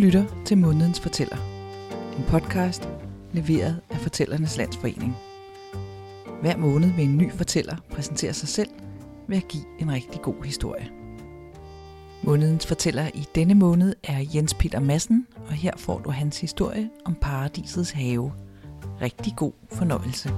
[0.00, 1.36] lytter til Månedens Fortæller.
[2.18, 2.88] En podcast
[3.32, 5.16] leveret af Fortællernes Landsforening.
[6.40, 8.70] Hver måned vil en ny fortæller præsentere sig selv
[9.28, 10.90] ved at give en rigtig god historie.
[12.22, 16.90] Månedens fortæller i denne måned er Jens Peter Madsen, og her får du hans historie
[17.04, 18.32] om paradisets have.
[19.02, 20.30] Rigtig god fornøjelse.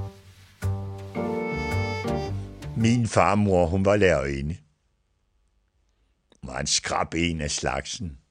[2.77, 4.57] Min farmor, hun var lærerinde.
[6.43, 8.22] Hun var en skrab en af slagsen.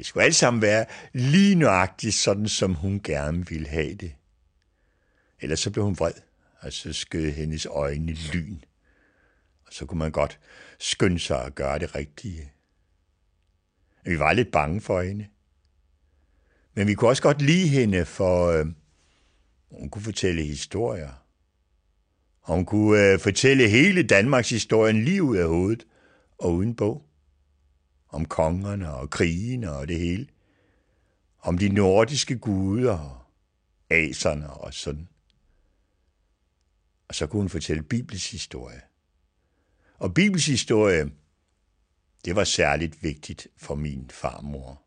[0.00, 4.12] Det skulle alt sammen være lige nøjagtigt sådan, som hun gerne ville have det.
[5.40, 6.12] Ellers så blev hun vred,
[6.60, 8.58] og så skød hendes øjne lyn.
[9.66, 10.38] Og så kunne man godt
[10.78, 12.52] skynde sig at gøre det rigtige.
[14.04, 15.26] Vi var lidt bange for hende.
[16.74, 18.66] Men vi kunne også godt lide hende, for øh,
[19.70, 21.24] hun kunne fortælle historier.
[22.40, 25.86] Og hun kunne øh, fortælle hele Danmarks historien lige ud af hovedet
[26.38, 27.09] og uden bog.
[28.10, 30.26] Om kongerne og krigene og det hele.
[31.40, 33.26] Om de nordiske guder og
[33.90, 35.08] aserne og sådan.
[37.08, 38.80] Og så kunne hun fortælle Bibels historie.
[39.98, 41.10] Og Bibels historie,
[42.24, 44.82] det var særligt vigtigt for min farmor.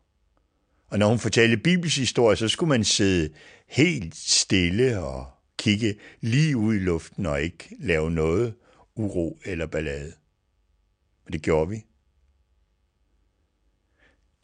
[0.86, 3.34] Og når hun fortalte Bibels historie, så skulle man sidde
[3.66, 5.26] helt stille og
[5.58, 8.54] kigge lige ud i luften og ikke lave noget
[8.94, 10.12] uro eller ballade.
[11.26, 11.84] Og det gjorde vi.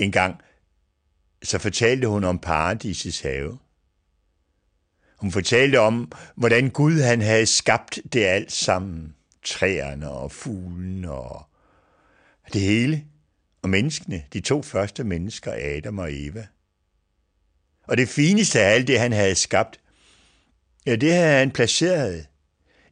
[0.01, 0.41] En gang
[1.43, 3.59] så fortalte hun om paradisets have.
[5.17, 9.15] Hun fortalte om, hvordan Gud han havde skabt det alt sammen.
[9.45, 11.43] Træerne og fuglen og
[12.53, 13.05] det hele.
[13.63, 16.47] Og menneskene, de to første mennesker, Adam og Eva.
[17.83, 19.81] Og det fineste af alt det, han havde skabt,
[20.87, 22.27] ja, det havde han placeret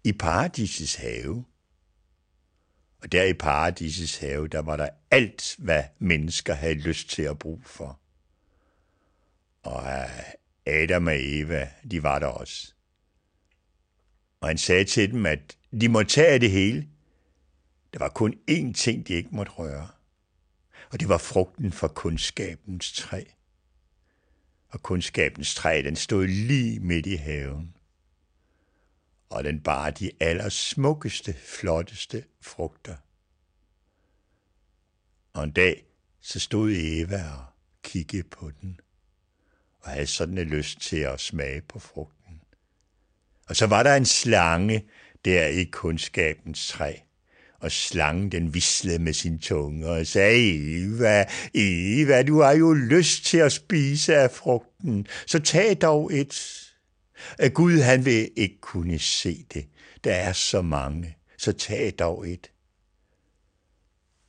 [0.04, 1.44] i paradisets have.
[3.02, 7.38] Og der i paradisets have, der var der alt, hvad mennesker havde lyst til at
[7.38, 8.00] bruge for.
[9.62, 10.32] Og øh,
[10.66, 12.74] Adam og Eva, de var der også.
[14.40, 16.88] Og han sagde til dem, at de måtte tage det hele.
[17.92, 19.88] Der var kun én ting, de ikke måtte røre.
[20.90, 23.24] Og det var frugten fra kundskabens træ.
[24.68, 27.74] Og kundskabens træ, den stod lige midt i haven.
[29.30, 32.96] Og den bar de allersmukkeste, flotteste frugter.
[35.32, 35.84] Og en dag,
[36.20, 37.44] så stod Eva og
[37.82, 38.80] kiggede på den,
[39.80, 42.40] og havde sådan en lyst til at smage på frugten.
[43.48, 44.84] Og så var der en slange
[45.24, 46.94] der i kundskabens træ,
[47.60, 51.24] og slangen den vislede med sin tunge og sagde, Eva,
[51.54, 56.64] Eva, du har jo lyst til at spise af frugten, så tag dog et.
[57.38, 59.68] At Gud han vil ikke kunne se det.
[60.04, 62.50] Der er så mange, så tag dog et.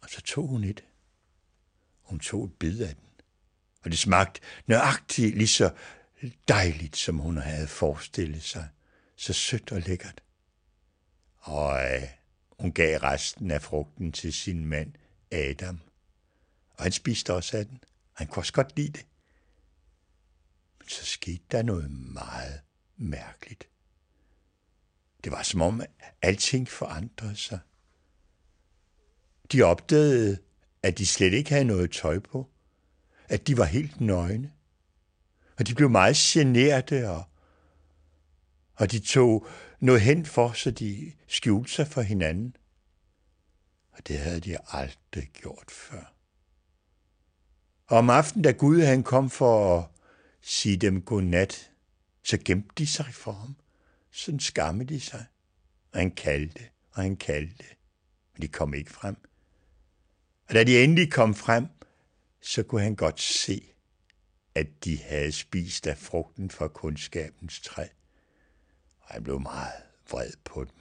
[0.02, 0.84] Og så tog hun et.
[2.02, 3.10] Hun tog et bid af den.
[3.84, 5.74] Og det smagte nøjagtigt lige så
[6.48, 8.68] dejligt, som hun havde forestillet sig.
[9.16, 10.22] Så sødt og lækkert.
[11.38, 12.04] Og øh,
[12.60, 14.94] hun gav resten af frugten til sin mand
[15.32, 15.80] Adam.
[16.70, 17.84] Og han spiste også af den.
[18.14, 19.06] Han kunne også godt lide det.
[20.80, 22.62] Men så skete der noget meget
[23.00, 23.70] mærkeligt.
[25.24, 25.82] Det var som om
[26.22, 27.60] alting forandrede sig.
[29.52, 30.38] De opdagede,
[30.84, 32.50] at de slet ikke havde noget tøj på.
[33.30, 34.52] At de var helt nøgne.
[35.58, 37.24] Og de blev meget generte, og,
[38.76, 39.48] og de tog
[39.80, 42.56] noget hen for, så de skjulte sig for hinanden.
[43.92, 46.14] Og det havde de aldrig gjort før.
[47.88, 49.88] Og om aftenen, da Gud han kom for at
[50.42, 51.72] sige dem godnat,
[52.24, 53.56] så gemte de sig for ham.
[54.12, 55.26] Sådan skammede de sig.
[55.92, 57.66] Og han kaldte, og han kaldte.
[58.34, 59.16] Men de kom ikke frem.
[60.48, 61.68] Og da de endelig kom frem,
[62.42, 63.74] så kunne han godt se,
[64.56, 67.88] at de havde spist af frugten fra kundskabens træ.
[69.00, 70.80] Og han blev meget vred på dem.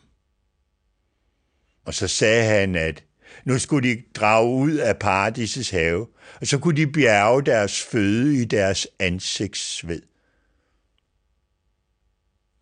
[1.84, 3.04] Og så sagde han, at
[3.44, 6.08] nu skulle de drage ud af paradisets have,
[6.40, 10.02] og så kunne de bjerge deres føde i deres ansigtssved.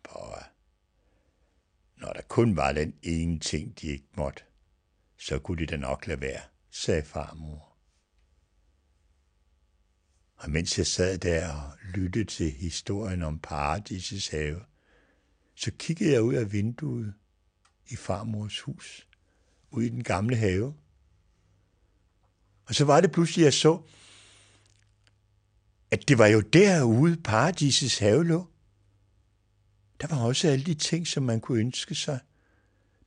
[0.05, 0.43] For
[1.97, 4.43] når der kun var den ene ting, de ikke måtte,
[5.17, 6.41] så kunne de da nok lade være,
[6.71, 7.77] sagde farmor.
[10.35, 14.61] Og mens jeg sad der og lyttede til historien om paradisets have,
[15.55, 17.13] så kiggede jeg ud af vinduet
[17.87, 19.07] i farmors hus,
[19.71, 20.73] ud i den gamle have.
[22.65, 23.81] Og så var det pludselig, jeg så,
[25.91, 28.47] at det var jo derude, paradisets have lå.
[30.01, 32.19] Der var også alle de ting, som man kunne ønske sig.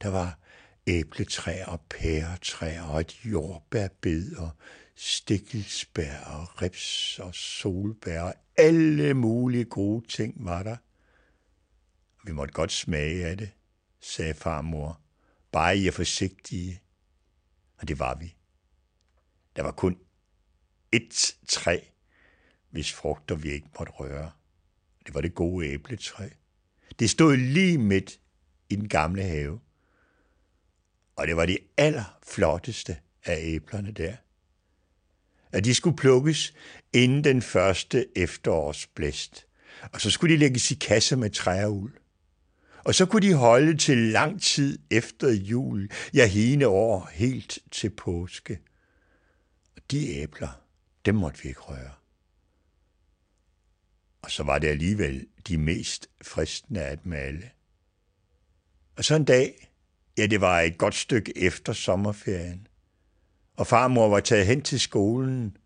[0.03, 0.39] Der var
[0.87, 4.51] æbletræer og pæretræer og et jordbærbed og
[4.95, 10.77] Stikkelsbær og rips og solbær og alle mulige gode ting var der.
[12.25, 13.51] Vi måtte godt smage af det,
[14.01, 15.01] sagde farmor.
[15.53, 16.83] Bare I er forsigtige.
[17.77, 18.37] Og det var vi.
[19.57, 19.99] Der var kun
[20.97, 21.81] ét træ,
[22.71, 24.33] hvis frugter vi ikke måtte røre.
[25.07, 26.29] Det var det gode æbletræ.
[26.99, 28.21] Det stod lige midt
[28.69, 29.61] i den gamle have.
[31.17, 34.17] Og det var de allerflotteste af æblerne der.
[35.53, 36.55] At de skulle plukkes
[36.93, 39.47] inden den første efterårsblæst.
[39.93, 41.93] Og så skulle de lægges i kasse med træul.
[42.85, 47.91] Og så kunne de holde til lang tid efter jul, ja hene år helt til
[47.91, 48.61] påske.
[49.77, 50.63] Og de æbler,
[51.05, 51.91] dem måtte vi ikke røre.
[54.23, 57.51] Og så var det alligevel de mest fristende af dem alle.
[58.97, 59.73] Og så en dag,
[60.19, 62.67] ja det var et godt stykke efter sommerferien,
[63.57, 65.57] og farmor var taget hen til skolen,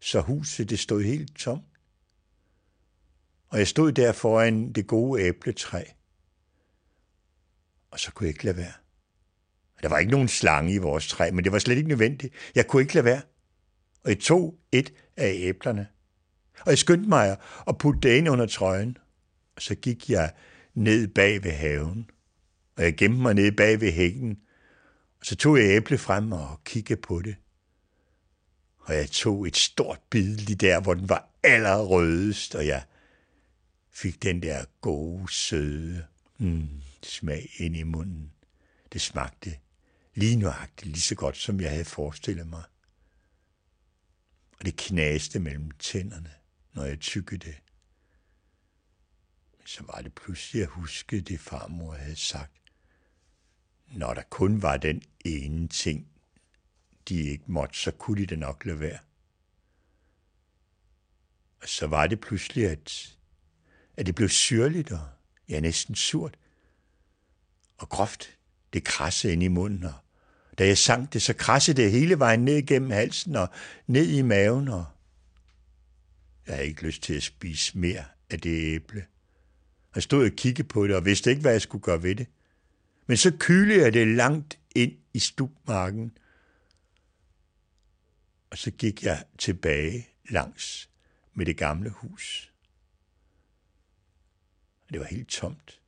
[0.00, 1.64] så huset det stod helt tomt.
[3.48, 5.84] Og jeg stod der foran det gode æbletræ,
[7.90, 8.72] og så kunne jeg ikke lade være.
[9.82, 12.34] Der var ikke nogen slange i vores træ, men det var slet ikke nødvendigt.
[12.54, 13.22] Jeg kunne ikke lade være.
[14.04, 15.88] Og jeg tog et af æblerne.
[16.60, 17.36] Og jeg skyndte mig
[17.68, 18.96] at putte det ind under trøjen.
[19.56, 20.32] Og så gik jeg
[20.74, 22.10] ned bag ved haven.
[22.76, 24.38] Og jeg gemte mig ned bag ved hækken.
[25.20, 27.36] Og så tog jeg æble frem og kiggede på det.
[28.78, 32.82] Og jeg tog et stort bid lige der, hvor den var allerrødest, og jeg
[33.90, 36.04] fik den der gode, søde
[36.38, 36.68] mm,
[37.02, 38.32] smag ind i munden.
[38.92, 39.56] Det smagte
[40.14, 42.62] lige nøjagtigt lige så godt, som jeg havde forestillet mig.
[44.58, 46.30] Og det knaste mellem tænderne,
[46.78, 47.56] når jeg tykkede det.
[49.58, 52.52] Men så var det pludselig, at huske det farmor havde sagt.
[53.86, 56.08] Når der kun var den ene ting,
[57.08, 58.98] de ikke måtte, så kunne de det nok lade være.
[61.62, 63.16] Og så var det pludselig, at,
[63.96, 65.08] at det blev syrligt og
[65.48, 66.38] ja, næsten surt
[67.78, 68.38] og groft.
[68.72, 69.94] Det krassede ind i munden, og
[70.58, 73.48] da jeg sang det, så krassede det hele vejen ned igennem halsen og
[73.86, 74.86] ned i maven, og
[76.48, 79.06] jeg havde ikke lyst til at spise mere af det æble.
[79.94, 82.26] Jeg stod og kiggede på det, og vidste ikke, hvad jeg skulle gøre ved det.
[83.06, 86.18] Men så kylede jeg det langt ind i stubmarken,
[88.50, 90.90] og så gik jeg tilbage langs
[91.34, 92.52] med det gamle hus.
[94.92, 95.80] Det var helt tomt,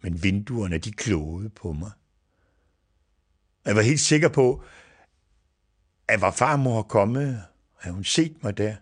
[0.00, 1.90] men vinduerne de klogede på mig.
[3.64, 4.64] Jeg var helt sikker på,
[6.08, 7.42] at var farmor kommet,
[7.74, 8.76] og havde hun set mig der,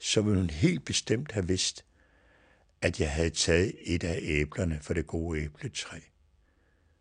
[0.00, 1.84] så ville hun helt bestemt have vidst,
[2.82, 6.00] at jeg havde taget et af æblerne fra det gode æbletræ.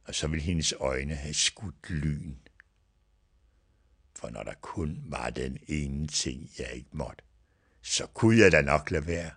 [0.03, 2.35] Og så ville hendes øjne have skudt lyn.
[4.15, 7.23] For når der kun var den ene ting, jeg ikke måtte,
[7.81, 9.31] så kunne jeg da nok lade være.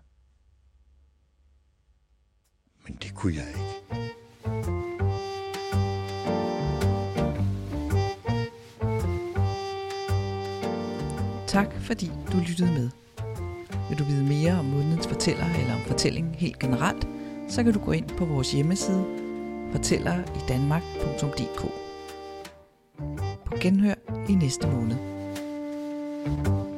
[2.84, 4.12] Men det kunne jeg ikke.
[11.46, 13.01] Tak fordi du lyttede med.
[13.92, 17.08] Vil du vide mere om månedens fortæller eller om fortællingen helt generelt,
[17.48, 19.04] så kan du gå ind på vores hjemmeside
[19.72, 21.62] fortælleridanmark.dk
[23.44, 23.94] På genhør
[24.28, 24.96] i næste måned.
[26.24, 26.71] thank you